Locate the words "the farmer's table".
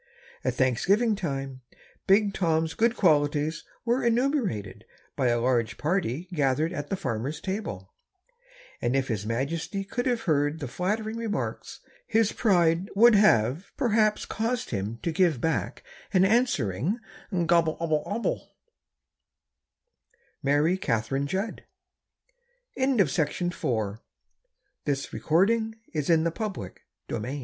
6.89-7.93